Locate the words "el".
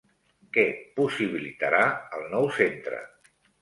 2.21-2.29